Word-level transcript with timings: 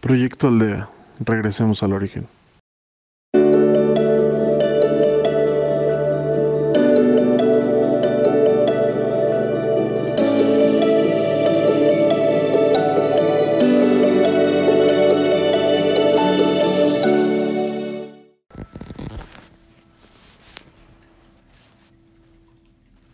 Proyecto 0.00 0.46
Aldea. 0.46 0.88
Regresemos 1.18 1.82
al 1.82 1.92
origen. 1.92 2.28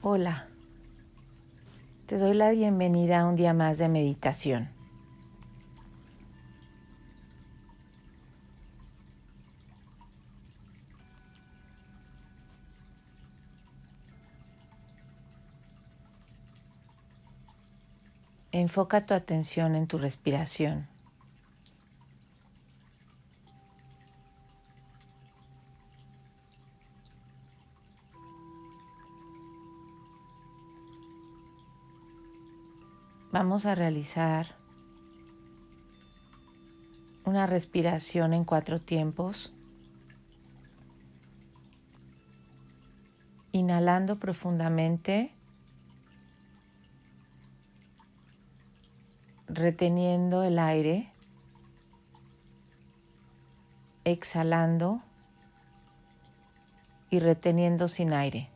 Hola, 0.02 0.48
te 2.06 2.18
doy 2.18 2.34
la 2.34 2.50
bienvenida 2.50 3.20
a 3.20 3.26
un 3.26 3.36
día 3.36 3.54
más 3.54 3.78
de 3.78 3.88
meditación. 3.88 4.68
Enfoca 18.56 19.04
tu 19.04 19.14
atención 19.14 19.74
en 19.74 19.88
tu 19.88 19.98
respiración. 19.98 20.86
Vamos 33.32 33.66
a 33.66 33.74
realizar 33.74 34.54
una 37.24 37.48
respiración 37.48 38.34
en 38.34 38.44
cuatro 38.44 38.80
tiempos. 38.80 39.52
Inhalando 43.50 44.20
profundamente, 44.20 45.33
reteniendo 49.54 50.42
el 50.42 50.58
aire, 50.58 51.08
exhalando 54.04 55.00
y 57.08 57.20
reteniendo 57.20 57.86
sin 57.86 58.12
aire. 58.12 58.48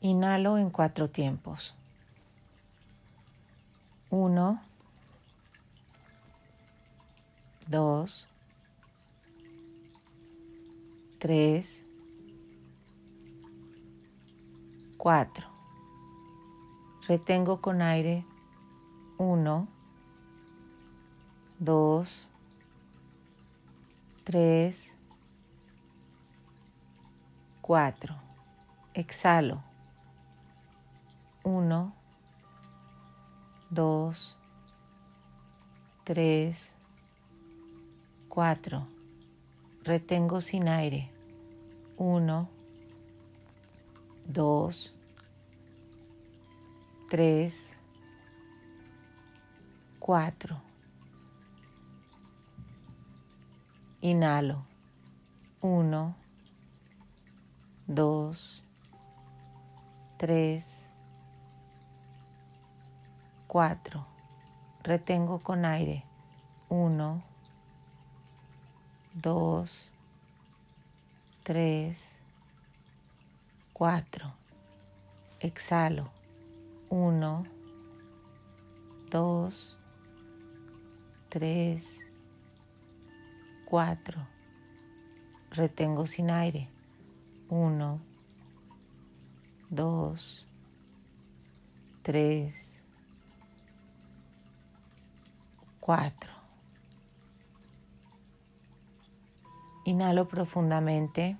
Inhalo 0.00 0.58
en 0.58 0.70
cuatro 0.70 1.10
tiempos. 1.10 1.74
Uno, 4.10 4.62
dos, 7.66 8.28
tres, 11.18 11.85
Retengo 17.06 17.60
con 17.60 17.80
aire. 17.80 18.24
Uno, 19.18 19.68
dos, 21.60 22.28
tres, 24.24 24.92
cuatro. 27.60 28.16
Exhalo. 28.94 29.62
Uno, 31.44 31.94
dos, 33.70 34.36
tres, 36.02 36.72
cuatro. 38.28 38.88
Retengo 39.84 40.40
sin 40.40 40.66
aire. 40.66 41.12
Uno, 41.96 42.48
dos, 44.26 44.95
tres, 47.08 47.72
cuatro. 50.00 50.60
Inhalo. 54.00 54.66
Uno, 55.60 56.14
dos, 57.86 58.62
tres, 60.16 60.82
cuatro. 63.46 64.06
Retengo 64.82 65.38
con 65.38 65.64
aire. 65.64 66.04
Uno, 66.68 67.22
dos, 69.14 69.90
tres, 71.44 72.10
cuatro. 73.72 74.32
Exhalo. 75.40 76.15
Uno, 76.88 77.44
dos, 79.10 79.76
tres, 81.28 81.98
cuatro. 83.64 84.28
Retengo 85.50 86.06
sin 86.06 86.30
aire. 86.30 86.68
Uno, 87.48 88.00
dos, 89.68 90.46
tres, 92.02 92.54
cuatro. 95.80 96.30
Inhalo 99.86 100.28
profundamente. 100.28 101.36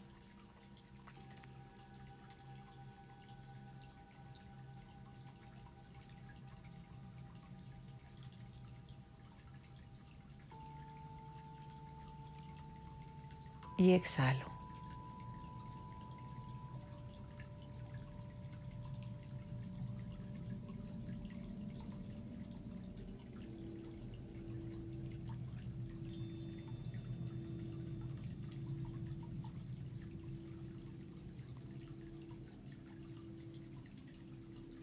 Y 13.78 13.92
exhalo. 13.92 14.56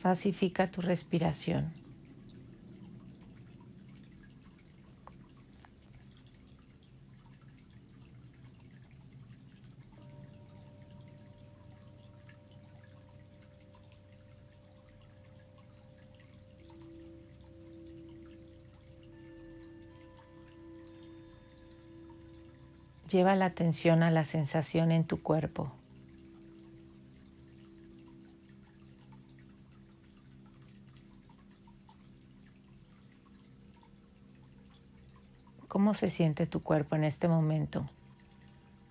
Pacifica 0.04 0.70
tu 0.70 0.82
respiración. 0.82 1.83
Lleva 23.14 23.36
la 23.36 23.46
atención 23.46 24.02
a 24.02 24.10
la 24.10 24.26
sensación 24.26 24.92
en 24.92 25.04
tu 25.04 25.22
cuerpo. 25.22 25.72
¿Cómo 35.68 35.94
se 35.94 36.10
siente 36.10 36.48
tu 36.48 36.64
cuerpo 36.64 36.96
en 36.96 37.04
este 37.04 37.28
momento 37.28 37.86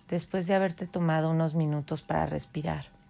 después 0.07 0.47
de 0.47 0.55
haberte 0.55 0.87
tomado 0.87 1.29
unos 1.29 1.53
minutos 1.53 2.01
para 2.01 2.25
respirar? 2.25 3.02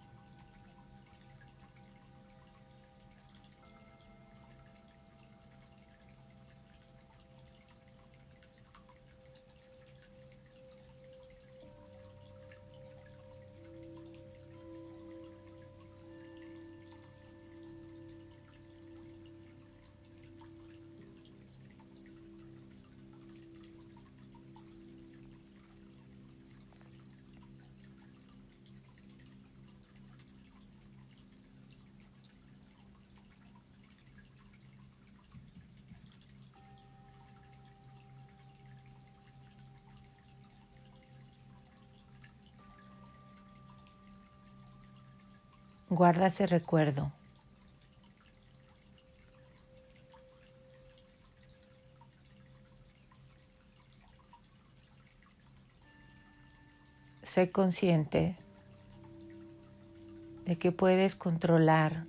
Guarda 45.94 46.26
ese 46.26 46.48
recuerdo. 46.48 47.12
Sé 57.22 57.52
consciente 57.52 58.36
de 60.44 60.58
que 60.58 60.72
puedes 60.72 61.14
controlar 61.14 62.06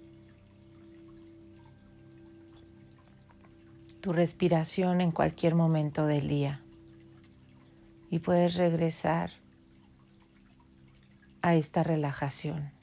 tu 4.01 4.13
respiración 4.13 4.99
en 4.99 5.11
cualquier 5.11 5.53
momento 5.53 6.07
del 6.07 6.27
día 6.27 6.63
y 8.09 8.17
puedes 8.17 8.55
regresar 8.55 9.29
a 11.43 11.53
esta 11.53 11.83
relajación. 11.83 12.74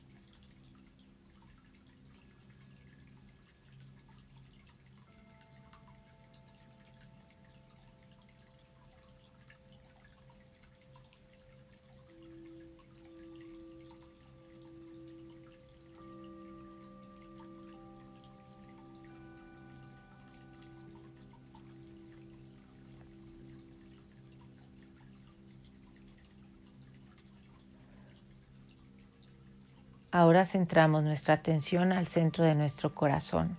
Ahora 30.23 30.47
centramos 30.47 31.03
nuestra 31.03 31.35
atención 31.35 31.91
al 31.93 32.07
centro 32.07 32.45
de 32.45 32.55
nuestro 32.55 32.95
corazón. 32.95 33.59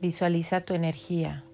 Visualiza 0.00 0.62
tu 0.62 0.74
energía. 0.74 1.44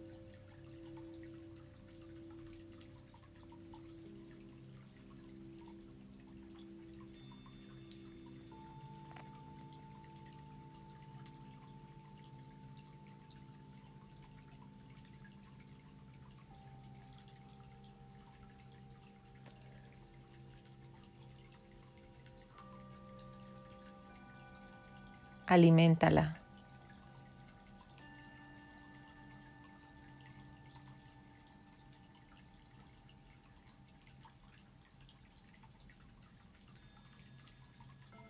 Aliméntala. 25.51 26.37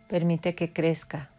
Permite 0.08 0.54
que 0.54 0.72
crezca. 0.72 1.30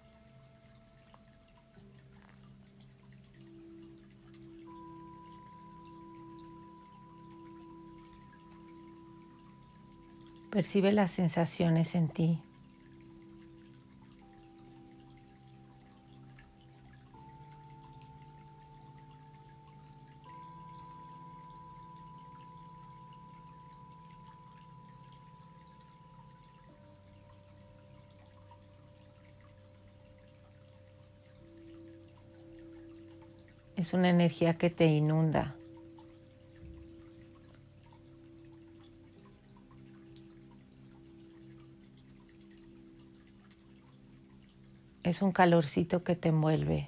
Percibe 10.52 10.92
las 10.92 11.12
sensaciones 11.12 11.96
en 11.96 12.08
ti. 12.08 12.51
Es 33.92 33.96
una 33.96 34.10
energía 34.10 34.58
que 34.58 34.70
te 34.70 34.86
inunda. 34.86 35.54
Es 45.04 45.22
un 45.22 45.34
calorcito 45.34 46.06
que 46.06 46.16
te 46.16 46.30
envuelve. 46.30 46.88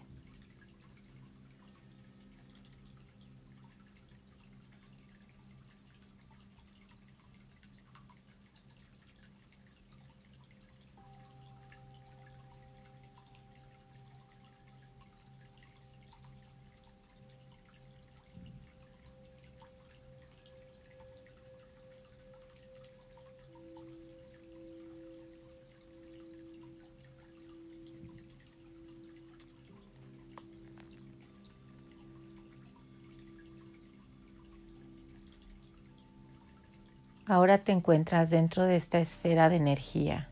Ahora 37.34 37.58
te 37.58 37.72
encuentras 37.72 38.30
dentro 38.30 38.64
de 38.66 38.76
esta 38.76 39.00
esfera 39.00 39.50
de 39.50 39.56
energía. 39.56 40.28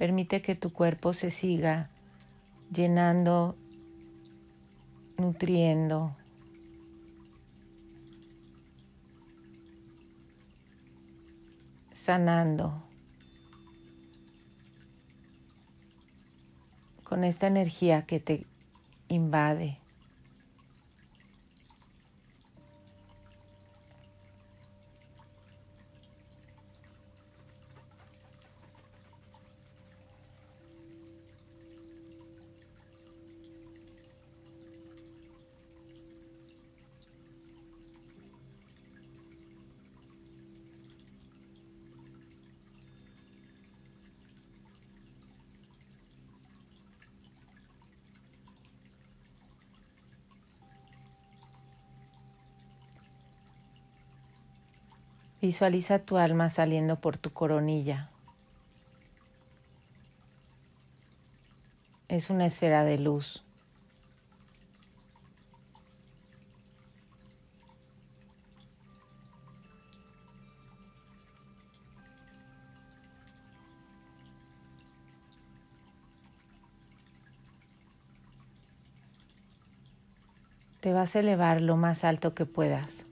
Permite 0.00 0.40
que 0.40 0.54
tu 0.54 0.72
cuerpo 0.72 1.12
se 1.12 1.30
siga 1.30 1.90
llenando, 2.72 3.54
nutriendo. 5.18 6.16
sanando 11.92 12.82
con 17.04 17.24
esta 17.24 17.46
energía 17.46 18.06
que 18.06 18.20
te 18.20 18.46
invade. 19.08 19.79
Visualiza 55.42 56.00
tu 56.00 56.18
alma 56.18 56.50
saliendo 56.50 57.00
por 57.00 57.16
tu 57.16 57.32
coronilla. 57.32 58.10
Es 62.08 62.28
una 62.28 62.44
esfera 62.44 62.84
de 62.84 62.98
luz. 62.98 63.42
Te 80.82 80.92
vas 80.92 81.16
a 81.16 81.20
elevar 81.20 81.62
lo 81.62 81.76
más 81.76 82.04
alto 82.04 82.34
que 82.34 82.44
puedas. 82.44 83.09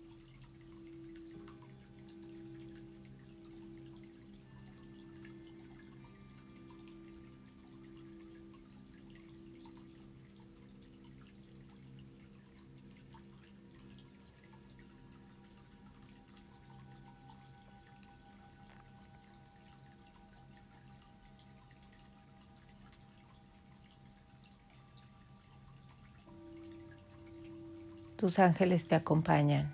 Tus 28.18 28.40
ángeles 28.40 28.88
te 28.88 28.96
acompañan. 28.96 29.72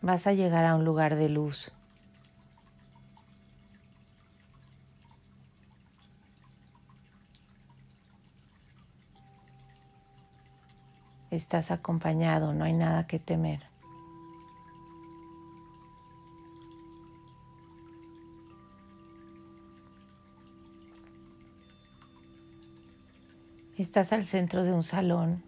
Vas 0.00 0.28
a 0.28 0.32
llegar 0.32 0.64
a 0.64 0.76
un 0.76 0.84
lugar 0.84 1.16
de 1.16 1.28
luz. 1.28 1.72
Estás 11.38 11.70
acompañado, 11.70 12.52
no 12.52 12.64
hay 12.64 12.72
nada 12.72 13.06
que 13.06 13.18
temer. 13.18 13.62
Estás 23.76 24.12
al 24.12 24.26
centro 24.26 24.64
de 24.64 24.72
un 24.72 24.82
salón 24.82 25.44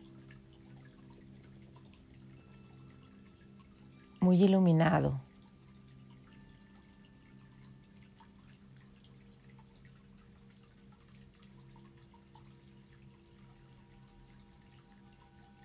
muy 4.21 4.41
iluminado. 4.43 5.21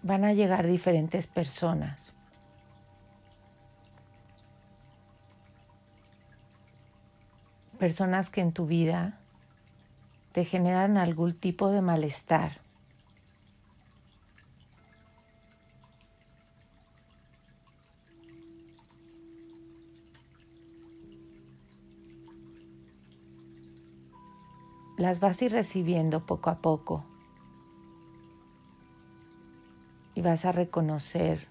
Van 0.05 0.23
a 0.23 0.33
llegar 0.33 0.67
diferentes 0.67 1.25
personas. 1.25 2.13
Personas 7.79 8.29
que 8.29 8.41
en 8.41 8.53
tu 8.53 8.67
vida 8.67 9.19
te 10.31 10.45
generan 10.45 10.97
algún 10.97 11.33
tipo 11.33 11.71
de 11.71 11.81
malestar. 11.81 12.61
Las 24.97 25.19
vas 25.19 25.41
a 25.41 25.45
ir 25.45 25.51
recibiendo 25.51 26.27
poco 26.27 26.51
a 26.51 26.59
poco 26.59 27.14
vas 30.25 30.45
a 30.45 30.51
reconocer 30.51 31.47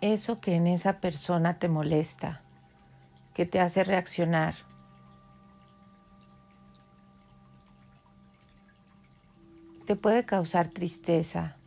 eso 0.00 0.40
que 0.40 0.54
en 0.54 0.66
esa 0.66 1.00
persona 1.00 1.58
te 1.58 1.68
molesta, 1.68 2.42
que 3.34 3.46
te 3.46 3.60
hace 3.60 3.84
reaccionar. 3.84 4.54
Te 9.86 9.96
puede 9.96 10.24
causar 10.24 10.68
tristeza. 10.68 11.58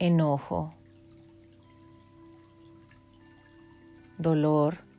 enojo, 0.00 0.72
dolor, 4.16 4.89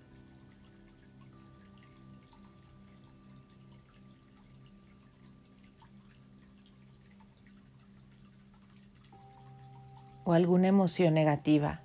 o 10.31 10.33
alguna 10.33 10.69
emoción 10.69 11.13
negativa. 11.13 11.81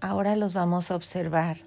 Ahora 0.00 0.34
los 0.34 0.54
vamos 0.54 0.90
a 0.90 0.96
observar 0.96 1.58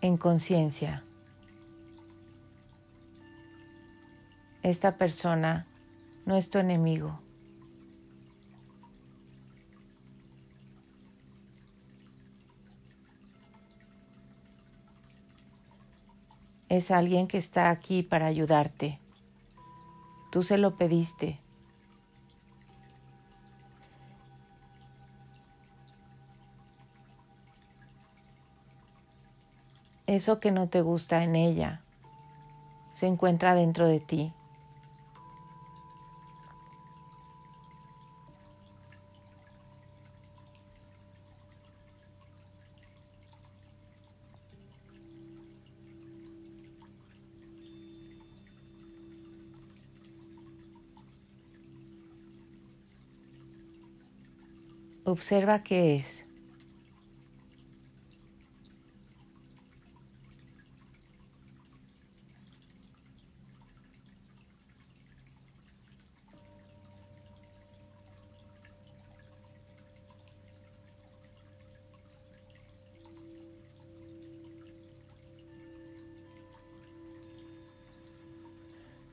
en 0.00 0.16
conciencia. 0.16 1.04
Esta 4.62 4.96
persona 4.96 5.66
no 6.24 6.36
es 6.36 6.48
tu 6.48 6.58
enemigo. 6.58 7.20
Es 16.68 16.90
alguien 16.90 17.28
que 17.28 17.38
está 17.38 17.70
aquí 17.70 18.02
para 18.02 18.26
ayudarte. 18.26 18.98
Tú 20.30 20.42
se 20.42 20.58
lo 20.58 20.76
pediste. 20.76 21.38
Eso 30.06 30.38
que 30.38 30.50
no 30.50 30.68
te 30.68 30.82
gusta 30.82 31.24
en 31.24 31.34
ella 31.34 31.80
se 32.94 33.06
encuentra 33.06 33.54
dentro 33.54 33.88
de 33.88 34.00
ti. 34.00 34.32
Observa 55.14 55.62
qué 55.62 55.94
es. 55.94 56.26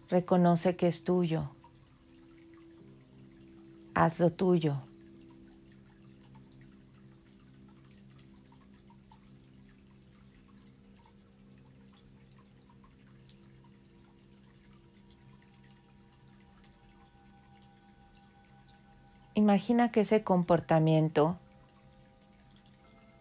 Reconoce 0.10 0.76
que 0.76 0.88
es 0.88 1.04
tuyo. 1.04 1.52
Hazlo 3.94 4.32
tuyo. 4.32 4.91
Imagina 19.52 19.92
que 19.92 20.00
ese 20.00 20.24
comportamiento 20.24 21.38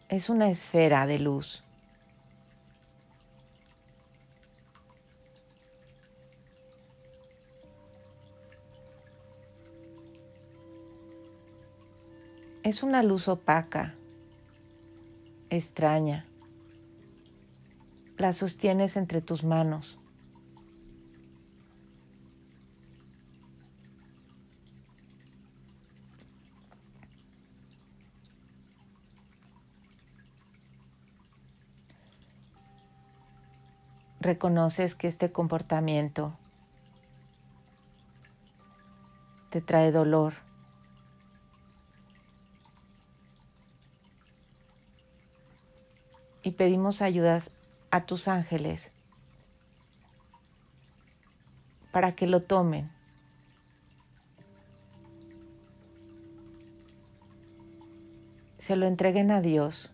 es 0.08 0.30
una 0.30 0.48
esfera 0.48 1.04
de 1.08 1.18
luz. 1.18 1.64
Es 12.62 12.84
una 12.84 13.02
luz 13.02 13.26
opaca 13.26 13.96
extraña. 15.50 16.26
La 18.18 18.32
sostienes 18.32 18.96
entre 18.96 19.20
tus 19.20 19.42
manos. 19.42 19.99
Reconoces 34.20 34.94
que 34.94 35.08
este 35.08 35.32
comportamiento 35.32 36.36
te 39.50 39.60
trae 39.60 39.90
dolor. 39.90 40.34
Y 46.42 46.52
pedimos 46.52 47.02
ayudas 47.02 47.50
a 47.90 48.06
tus 48.06 48.28
ángeles 48.28 48.90
para 51.92 52.14
que 52.14 52.26
lo 52.26 52.42
tomen. 52.42 52.90
Se 58.58 58.76
lo 58.76 58.86
entreguen 58.86 59.30
a 59.30 59.40
Dios. 59.40 59.90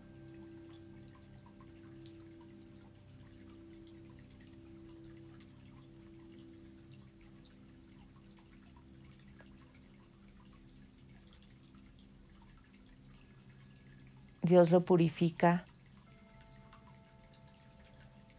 Dios 14.47 14.71
lo 14.71 14.81
purifica, 14.81 15.65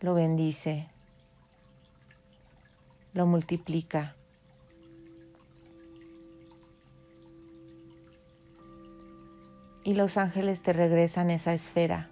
lo 0.00 0.14
bendice, 0.14 0.88
lo 3.12 3.26
multiplica. 3.26 4.14
Y 9.84 9.94
los 9.94 10.16
ángeles 10.16 10.62
te 10.62 10.72
regresan 10.72 11.30
esa 11.30 11.52
esfera. 11.52 12.08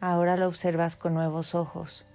Ahora 0.00 0.38
lo 0.38 0.48
observas 0.48 0.96
con 0.96 1.12
nuevos 1.12 1.54
ojos. 1.54 2.06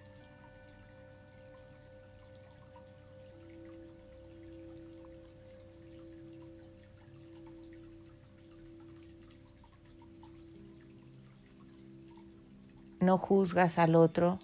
No 12.99 13.19
juzgas 13.19 13.77
al 13.77 13.95
otro 13.95 14.39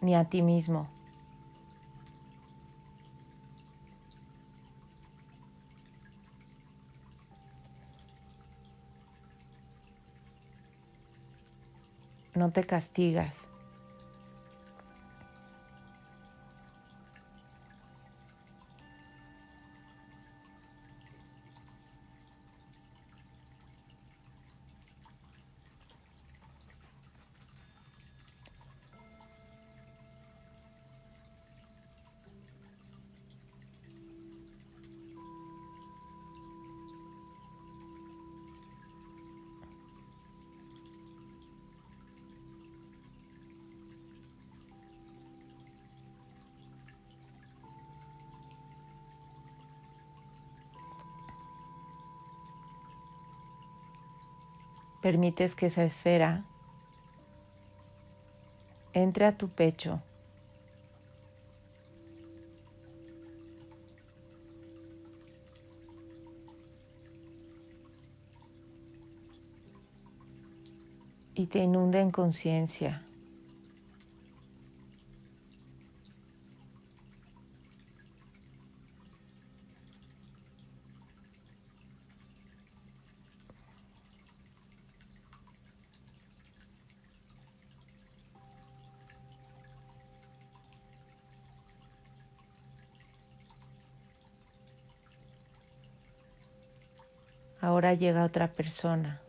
ni 0.00 0.14
a 0.14 0.24
ti 0.30 0.40
mismo. 0.40 0.95
No 12.46 12.52
te 12.52 12.64
castigas. 12.64 13.45
Permites 55.02 55.54
que 55.54 55.66
esa 55.66 55.84
esfera 55.84 56.44
entre 58.92 59.26
a 59.26 59.36
tu 59.36 59.48
pecho. 59.48 60.00
y 71.36 71.46
te 71.46 71.58
inunde 71.58 72.00
en 72.00 72.10
conciencia. 72.10 73.02
Ahora 97.66 97.94
llega 97.94 98.24
otra 98.24 98.46
persona. 98.46 99.20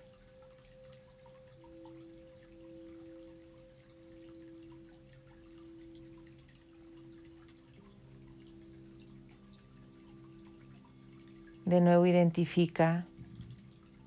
De 11.66 11.82
nuevo 11.82 12.06
identifica 12.06 13.08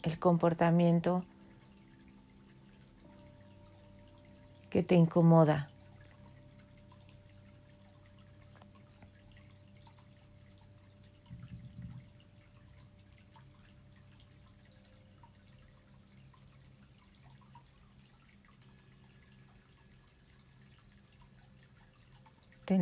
el 0.04 0.16
comportamiento 0.20 1.24
que 4.70 4.84
te 4.84 4.94
incomoda. 4.94 5.70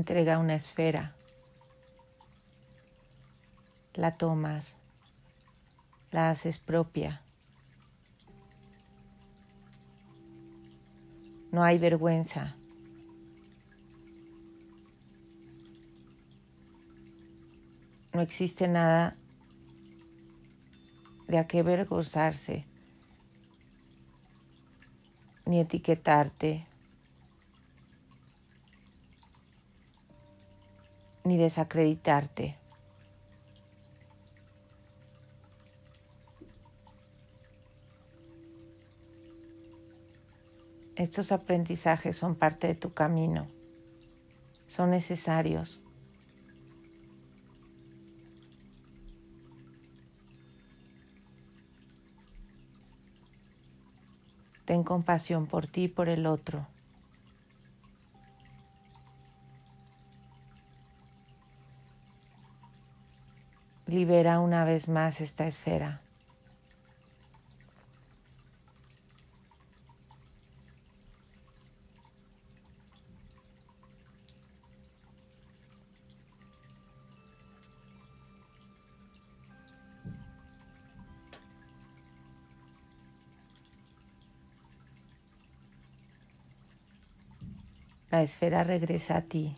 Entrega 0.09 0.39
una 0.39 0.55
esfera. 0.55 1.13
La 3.93 4.17
tomas, 4.17 4.75
la 6.11 6.31
haces 6.31 6.61
propia. 6.61 7.21
No 11.53 11.63
hay 11.63 11.77
vergüenza. 11.77 12.57
No 18.15 18.23
existe 18.23 18.67
nada 18.67 19.15
de 21.27 21.37
a 21.37 21.47
qué 21.47 21.59
avergonzarse, 21.59 22.65
ni 25.45 25.61
etiquetarte, 25.61 26.68
ni 31.29 31.37
desacreditarte. 31.37 32.59
Estos 40.97 41.31
aprendizajes 41.31 42.17
son 42.17 42.35
parte 42.35 42.67
de 42.67 42.75
tu 42.75 42.93
camino, 42.93 43.47
son 44.67 44.91
necesarios. 44.91 45.81
Ten 54.65 54.83
compasión 54.83 55.47
por 55.47 55.67
ti 55.67 55.85
y 55.85 55.89
por 55.89 56.09
el 56.09 56.27
otro. 56.27 56.67
Libera 63.89 64.39
una 64.41 64.67
vez 64.67 64.87
más 64.91 65.23
esta 65.23 65.47
esfera. 65.47 66.03
La 88.11 88.23
esfera 88.23 88.65
regresa 88.65 89.17
a 89.17 89.23
ti. 89.23 89.57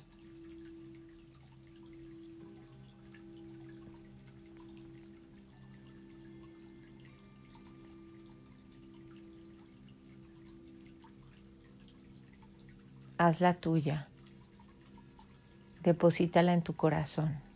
Hazla 13.31 13.55
tuya, 13.55 14.09
deposítala 15.83 16.53
en 16.53 16.63
tu 16.63 16.75
corazón. 16.75 17.50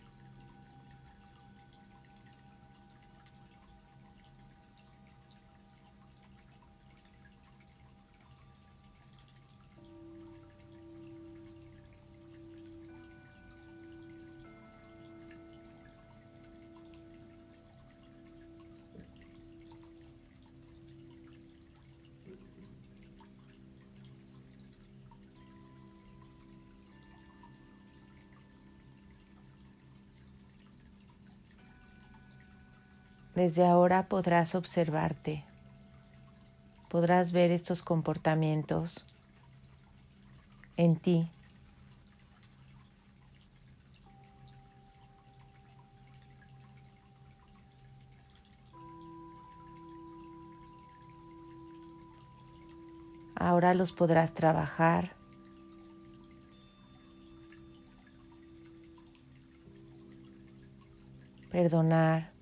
Desde 33.45 33.67
ahora 33.67 34.09
podrás 34.09 34.55
observarte, 34.55 35.45
podrás 36.89 37.31
ver 37.33 37.51
estos 37.51 37.83
comportamientos 37.83 39.05
en 40.79 40.97
ti. 40.97 41.29
Ahora 53.37 53.75
los 53.75 53.93
podrás 53.93 54.33
trabajar. 54.33 55.11
Perdonar. 61.51 62.34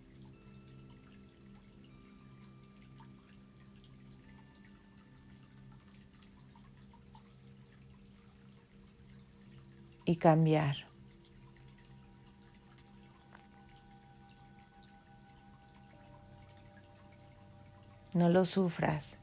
Y 10.05 10.17
cambiar. 10.17 10.77
No 18.15 18.29
lo 18.29 18.45
sufras. 18.45 19.17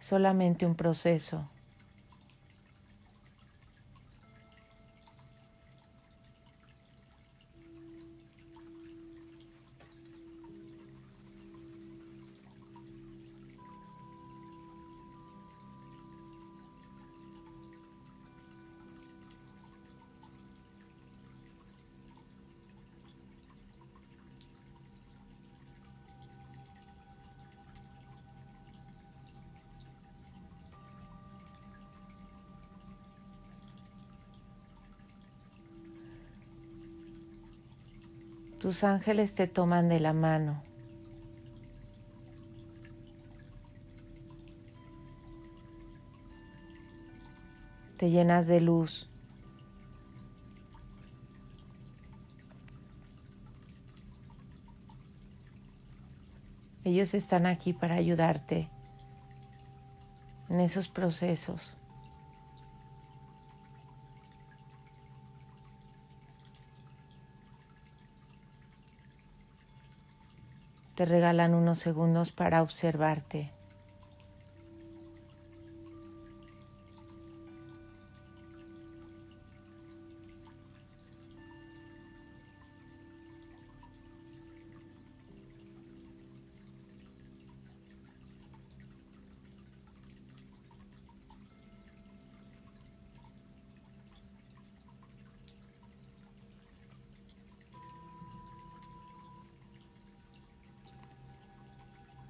Solamente 0.00 0.66
un 0.66 0.74
proceso. 0.74 1.48
Tus 38.58 38.84
ángeles 38.84 39.34
te 39.34 39.46
toman 39.46 39.88
de 39.88 40.00
la 40.00 40.12
mano. 40.12 40.62
Te 47.98 48.10
llenas 48.10 48.46
de 48.46 48.60
luz. 48.60 49.10
Ellos 56.84 57.14
están 57.14 57.46
aquí 57.46 57.72
para 57.72 57.96
ayudarte 57.96 58.70
en 60.48 60.60
esos 60.60 60.88
procesos. 60.88 61.76
Te 70.96 71.04
regalan 71.04 71.54
unos 71.54 71.78
segundos 71.78 72.32
para 72.32 72.62
observarte. 72.62 73.50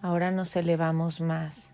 Ahora 0.06 0.30
nos 0.30 0.54
elevamos 0.54 1.20
más. 1.20 1.66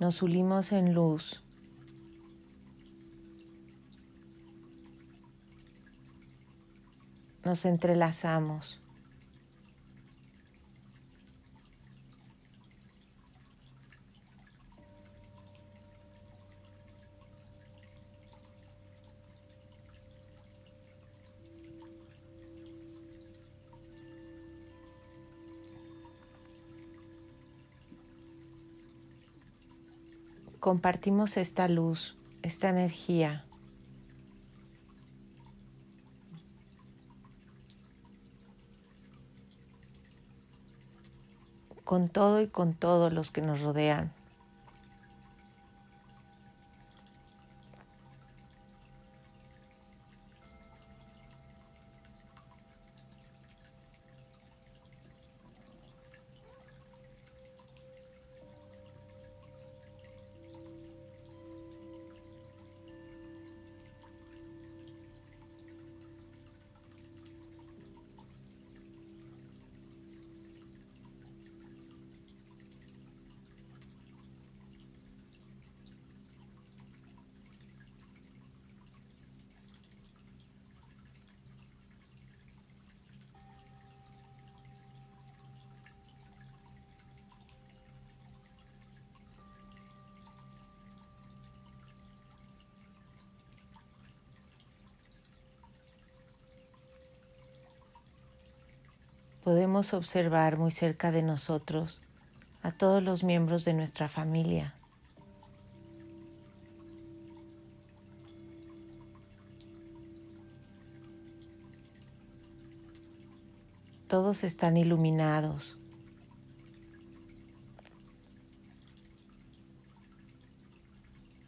Nos 0.00 0.22
unimos 0.22 0.72
en 0.72 0.94
luz. 0.94 1.44
nos 7.44 7.64
entrelazamos. 7.64 8.80
Compartimos 30.60 31.36
esta 31.36 31.68
luz, 31.68 32.16
esta 32.42 32.70
energía. 32.70 33.44
Con 41.94 42.08
todo 42.08 42.40
y 42.40 42.48
con 42.48 42.74
todos 42.74 43.12
los 43.12 43.30
que 43.30 43.40
nos 43.40 43.60
rodean. 43.60 44.10
Podemos 99.44 99.92
observar 99.92 100.56
muy 100.56 100.72
cerca 100.72 101.12
de 101.12 101.22
nosotros 101.22 102.00
a 102.62 102.72
todos 102.72 103.02
los 103.02 103.22
miembros 103.22 103.66
de 103.66 103.74
nuestra 103.74 104.08
familia. 104.08 104.74
Todos 114.08 114.44
están 114.44 114.76
iluminados. 114.76 115.78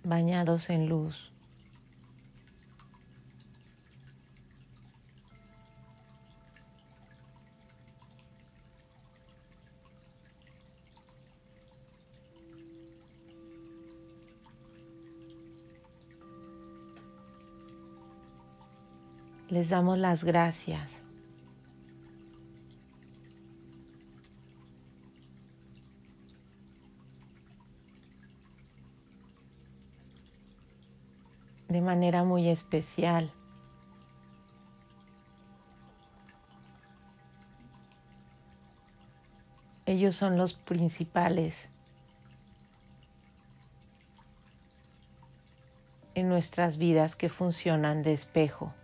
bañados 0.07 0.71
en 0.71 0.89
luz. 0.89 1.36
Les 19.57 19.71
damos 19.71 19.97
las 19.97 20.23
gracias. 20.23 21.03
de 31.69 31.81
manera 31.81 32.23
muy 32.23 32.49
especial. 32.49 33.33
Ellos 39.87 40.15
son 40.17 40.37
los 40.37 40.53
principales 40.53 41.71
en 46.15 46.29
nuestras 46.29 46.77
vidas 46.77 47.17
que 47.17 47.31
funcionan 47.31 48.03
de 48.03 48.13
espejo. 48.13 48.75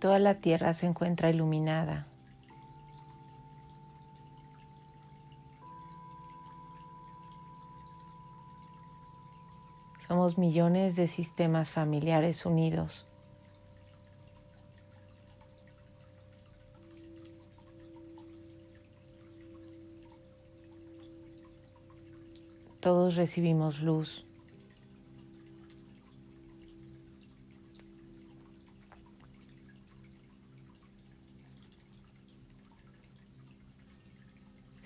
Toda 0.00 0.20
la 0.20 0.36
tierra 0.36 0.74
se 0.74 0.86
encuentra 0.86 1.28
iluminada. 1.28 2.06
Somos 10.06 10.38
millones 10.38 10.94
de 10.94 11.08
sistemas 11.08 11.70
familiares 11.70 12.46
unidos. 12.46 13.06
Todos 22.80 23.16
recibimos 23.16 23.80
luz. 23.80 24.27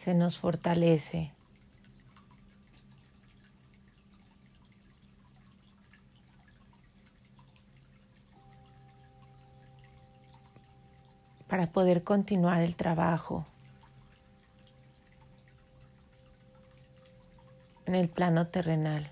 Se 0.03 0.15
nos 0.15 0.39
fortalece. 0.39 1.31
para 11.49 11.67
poder 11.67 12.03
continuar 12.03 12.63
el 12.63 12.77
trabajo 12.77 13.45
en 17.85 17.95
el 17.95 18.09
plano 18.09 18.47
terrenal. 18.47 19.11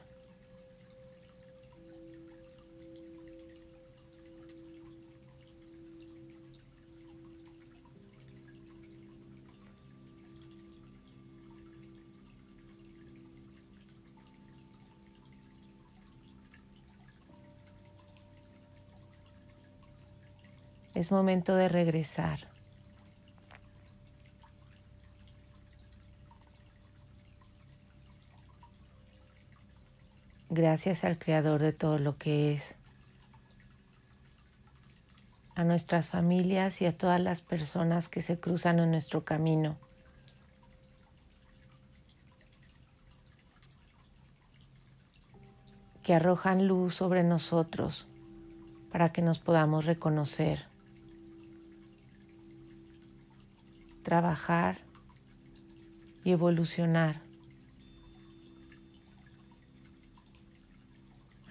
Es 21.00 21.10
momento 21.10 21.56
de 21.56 21.70
regresar. 21.70 22.40
Gracias 30.50 31.04
al 31.04 31.18
Creador 31.18 31.62
de 31.62 31.72
todo 31.72 31.98
lo 31.98 32.18
que 32.18 32.52
es, 32.52 32.74
a 35.54 35.64
nuestras 35.64 36.08
familias 36.08 36.82
y 36.82 36.84
a 36.84 36.94
todas 36.94 37.18
las 37.18 37.40
personas 37.40 38.10
que 38.10 38.20
se 38.20 38.38
cruzan 38.38 38.78
en 38.78 38.90
nuestro 38.90 39.24
camino. 39.24 39.78
que 46.02 46.14
arrojan 46.14 46.66
luz 46.66 46.96
sobre 46.96 47.22
nosotros 47.22 48.06
para 48.90 49.12
que 49.12 49.22
nos 49.22 49.38
podamos 49.38 49.86
reconocer, 49.86 50.66
trabajar 54.10 54.78
y 56.24 56.32
evolucionar. 56.32 57.20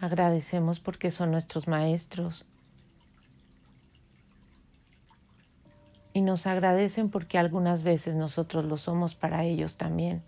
Agradecemos 0.01 0.81
porque 0.81 1.09
son 1.09 1.31
nuestros 1.31 1.69
maestros 1.69 2.45
y 6.11 6.19
nos 6.19 6.47
agradecen 6.47 7.09
porque 7.09 7.37
algunas 7.37 7.83
veces 7.83 8.15
nosotros 8.15 8.65
lo 8.65 8.75
somos 8.75 9.15
para 9.15 9.45
ellos 9.45 9.77
también. 9.77 10.21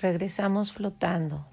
Regresamos 0.00 0.72
flotando. 0.72 1.46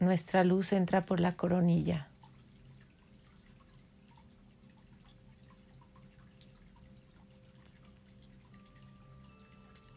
Nuestra 0.00 0.42
luz 0.42 0.72
entra 0.72 1.04
por 1.04 1.20
la 1.20 1.36
coronilla. 1.36 2.08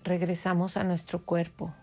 Regresamos 0.04 0.76
a 0.76 0.84
nuestro 0.84 1.24
cuerpo. 1.24 1.74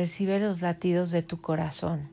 Percibe 0.00 0.40
los 0.40 0.62
latidos 0.62 1.10
de 1.10 1.22
tu 1.22 1.42
corazón. 1.42 2.08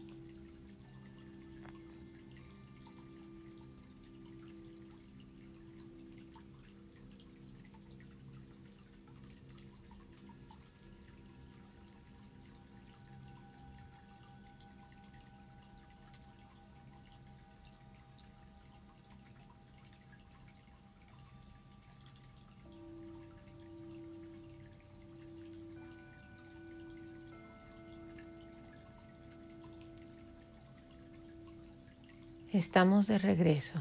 Estamos 32.58 33.06
de 33.06 33.20
regreso. 33.20 33.78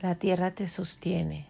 La 0.00 0.16
tierra 0.16 0.50
te 0.50 0.66
sostiene. 0.66 1.46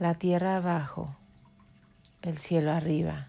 La 0.00 0.16
tierra 0.16 0.56
abajo, 0.56 1.14
el 2.22 2.36
cielo 2.36 2.72
arriba. 2.72 3.28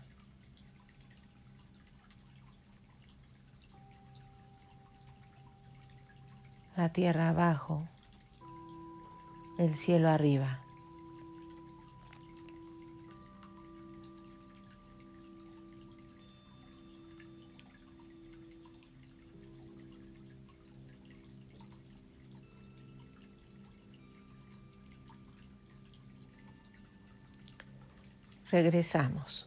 La 6.75 6.91
tierra 6.91 7.29
abajo, 7.29 7.87
el 9.57 9.75
cielo 9.75 10.09
arriba. 10.09 10.59
Regresamos. 28.51 29.45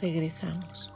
Regresamos. 0.00 0.92